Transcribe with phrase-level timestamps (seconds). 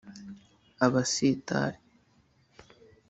[0.85, 1.79] ‘Abasitari’